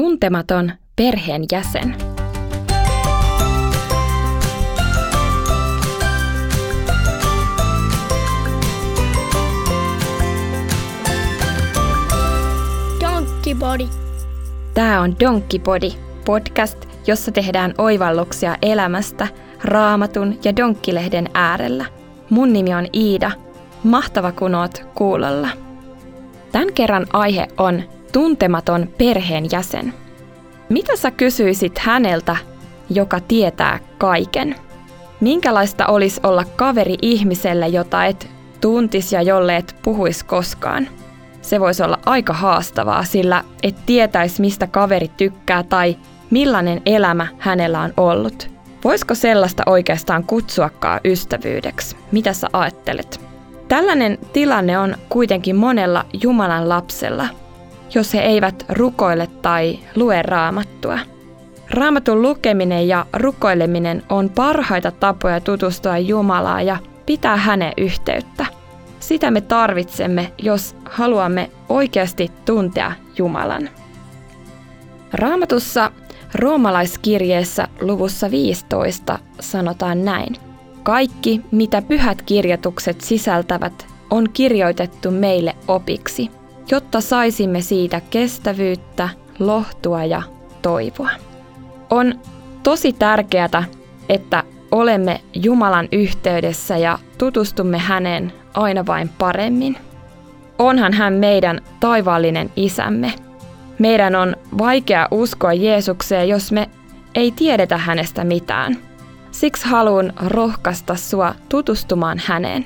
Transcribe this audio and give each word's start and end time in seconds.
Tuntematon 0.00 0.72
perheenjäsen. 0.96 1.96
Donkkipodi. 13.00 13.88
Tämä 14.74 15.00
on 15.00 15.16
Donkkipodi, 15.20 15.90
podcast, 16.24 16.86
jossa 17.06 17.32
tehdään 17.32 17.74
oivalluksia 17.78 18.56
elämästä 18.62 19.28
raamatun 19.64 20.38
ja 20.44 20.56
donkkilehden 20.56 21.28
äärellä. 21.34 21.84
Mun 22.30 22.52
nimi 22.52 22.74
on 22.74 22.86
Iida. 22.94 23.30
Mahtava 23.84 24.32
kun 24.32 24.54
oot 24.54 24.86
kuulolla. 24.94 25.48
Tämän 26.52 26.72
kerran 26.72 27.06
aihe 27.12 27.48
on 27.58 27.82
tuntematon 28.12 28.88
perheenjäsen. 28.98 29.94
Mitä 30.68 30.96
sä 30.96 31.10
kysyisit 31.10 31.78
häneltä, 31.78 32.36
joka 32.90 33.20
tietää 33.20 33.78
kaiken? 33.98 34.54
Minkälaista 35.20 35.86
olisi 35.86 36.20
olla 36.22 36.44
kaveri 36.56 36.96
ihmiselle, 37.02 37.68
jota 37.68 38.04
et 38.04 38.28
tuntis 38.60 39.12
ja 39.12 39.22
jolle 39.22 39.56
et 39.56 39.76
puhuis 39.82 40.24
koskaan? 40.24 40.88
Se 41.42 41.60
voisi 41.60 41.82
olla 41.82 41.98
aika 42.06 42.32
haastavaa, 42.32 43.04
sillä 43.04 43.44
et 43.62 43.76
tietäisi, 43.86 44.40
mistä 44.40 44.66
kaveri 44.66 45.10
tykkää 45.16 45.62
tai 45.62 45.96
millainen 46.30 46.82
elämä 46.86 47.26
hänellä 47.38 47.80
on 47.80 47.92
ollut. 47.96 48.50
Voisiko 48.84 49.14
sellaista 49.14 49.62
oikeastaan 49.66 50.24
kutsuakaan 50.24 51.00
ystävyydeksi? 51.04 51.96
Mitä 52.12 52.32
sä 52.32 52.48
ajattelet? 52.52 53.20
Tällainen 53.68 54.18
tilanne 54.32 54.78
on 54.78 54.96
kuitenkin 55.08 55.56
monella 55.56 56.04
Jumalan 56.22 56.68
lapsella, 56.68 57.28
jos 57.94 58.14
he 58.14 58.20
eivät 58.20 58.64
rukoile 58.68 59.26
tai 59.42 59.78
lue 59.96 60.22
raamattua. 60.22 60.98
Raamatun 61.70 62.22
lukeminen 62.22 62.88
ja 62.88 63.06
rukoileminen 63.12 64.02
on 64.08 64.30
parhaita 64.30 64.90
tapoja 64.90 65.40
tutustua 65.40 65.98
Jumalaa 65.98 66.62
ja 66.62 66.76
pitää 67.06 67.36
hänen 67.36 67.72
yhteyttä. 67.76 68.46
Sitä 69.00 69.30
me 69.30 69.40
tarvitsemme, 69.40 70.32
jos 70.42 70.76
haluamme 70.84 71.50
oikeasti 71.68 72.30
tuntea 72.44 72.92
Jumalan. 73.18 73.68
Raamatussa 75.12 75.92
roomalaiskirjeessä 76.34 77.68
luvussa 77.80 78.30
15 78.30 79.18
sanotaan 79.40 80.04
näin. 80.04 80.36
Kaikki, 80.82 81.40
mitä 81.50 81.82
pyhät 81.82 82.22
kirjoitukset 82.22 83.00
sisältävät, 83.00 83.86
on 84.10 84.28
kirjoitettu 84.32 85.10
meille 85.10 85.56
opiksi, 85.68 86.30
jotta 86.70 87.00
saisimme 87.00 87.60
siitä 87.60 88.00
kestävyyttä, 88.10 89.08
lohtua 89.38 90.04
ja 90.04 90.22
toivoa. 90.62 91.10
On 91.90 92.14
tosi 92.62 92.92
tärkeää, 92.92 93.64
että 94.08 94.44
olemme 94.70 95.20
Jumalan 95.34 95.88
yhteydessä 95.92 96.76
ja 96.76 96.98
tutustumme 97.18 97.78
häneen 97.78 98.32
aina 98.54 98.86
vain 98.86 99.08
paremmin. 99.08 99.76
Onhan 100.58 100.92
hän 100.92 101.12
meidän 101.12 101.60
taivaallinen 101.80 102.50
isämme. 102.56 103.12
Meidän 103.78 104.14
on 104.14 104.36
vaikea 104.58 105.08
uskoa 105.10 105.52
Jeesukseen, 105.52 106.28
jos 106.28 106.52
me 106.52 106.70
ei 107.14 107.30
tiedetä 107.30 107.76
hänestä 107.78 108.24
mitään. 108.24 108.76
Siksi 109.30 109.68
haluan 109.68 110.12
rohkaista 110.26 110.94
sua 110.96 111.34
tutustumaan 111.48 112.22
häneen. 112.26 112.64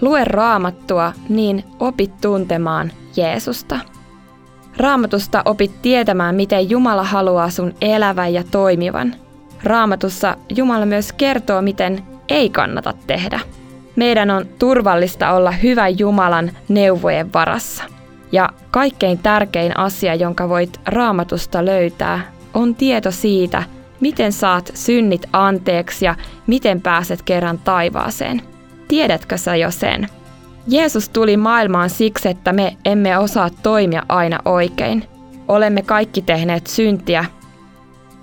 Lue 0.00 0.24
raamattua, 0.24 1.12
niin 1.28 1.64
opit 1.80 2.20
tuntemaan 2.20 2.92
Jeesusta. 3.16 3.78
Raamatusta 4.76 5.42
opit 5.44 5.82
tietämään, 5.82 6.34
miten 6.34 6.70
Jumala 6.70 7.04
haluaa 7.04 7.50
sun 7.50 7.74
elävän 7.80 8.34
ja 8.34 8.44
toimivan. 8.50 9.14
Raamatussa 9.64 10.36
Jumala 10.56 10.86
myös 10.86 11.12
kertoo, 11.12 11.62
miten 11.62 12.02
ei 12.28 12.50
kannata 12.50 12.94
tehdä. 13.06 13.40
Meidän 13.96 14.30
on 14.30 14.46
turvallista 14.58 15.32
olla 15.32 15.50
hyvä 15.50 15.88
Jumalan 15.88 16.50
neuvojen 16.68 17.32
varassa. 17.32 17.84
Ja 18.32 18.48
kaikkein 18.70 19.18
tärkein 19.18 19.78
asia, 19.78 20.14
jonka 20.14 20.48
voit 20.48 20.80
raamatusta 20.86 21.64
löytää, 21.64 22.20
on 22.54 22.74
tieto 22.74 23.10
siitä, 23.10 23.62
miten 24.00 24.32
saat 24.32 24.70
synnit 24.74 25.26
anteeksi 25.32 26.04
ja 26.04 26.14
miten 26.46 26.80
pääset 26.80 27.22
kerran 27.22 27.58
taivaaseen. 27.58 28.42
Tiedätkö 28.88 29.36
sä 29.36 29.56
jo 29.56 29.70
sen? 29.70 30.08
Jeesus 30.66 31.08
tuli 31.08 31.36
maailmaan 31.36 31.90
siksi, 31.90 32.28
että 32.28 32.52
me 32.52 32.76
emme 32.84 33.18
osaa 33.18 33.50
toimia 33.62 34.02
aina 34.08 34.38
oikein. 34.44 35.04
Olemme 35.48 35.82
kaikki 35.82 36.22
tehneet 36.22 36.66
syntiä. 36.66 37.24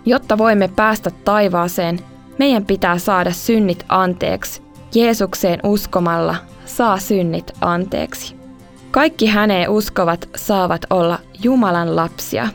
Jotta 0.06 0.38
voimme 0.38 0.68
päästä 0.76 1.12
taivaaseen, 1.26 2.00
meidän 2.40 2.66
pitää 2.66 2.98
saada 2.98 3.31
synnit 3.31 3.86
anteeksi. 3.90 4.62
Jeesukseen 4.96 5.59
uskomalla 5.64 6.36
saa 6.66 6.97
synnit 6.97 7.52
anteeksi. 7.62 8.36
Kaikki 8.92 9.28
häneen 9.28 9.70
uskovat 9.70 10.30
saavat 10.36 10.86
olla 10.90 11.20
Jumalan 11.44 11.96
lapsia, 11.96 12.47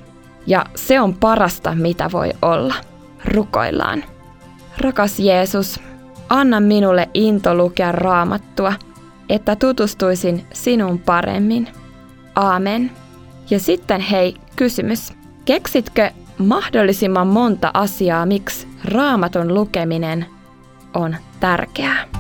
ja 0.47 0.65
se 0.75 1.01
on 1.01 1.15
parasta, 1.15 1.75
mitä 1.75 2.11
voi 2.13 2.33
olla. 2.43 2.75
Rukoillaan. 3.25 4.05
Rakas 4.79 5.19
Jeesus, 5.19 5.81
anna 6.31 6.61
minulle 6.61 7.09
into 7.15 7.55
lukea 7.55 7.93
raamattua, 7.93 8.73
että 9.29 9.57
tutustuisin 9.57 10.47
sinun 10.53 10.99
paremmin. 10.99 11.69
Aamen. 12.35 12.91
Ja 13.51 13.61
sitten 13.61 14.01
hei, 14.01 14.37
kysymys. 14.57 15.13
Keksitkö 15.45 16.11
mahdollisimman 16.39 17.27
monta 17.27 17.71
asiaa, 17.75 18.27
miksi 18.27 18.69
raamatun 18.85 19.55
lukeminen 19.55 20.27
on 20.95 21.17
tärkeää? 21.41 22.20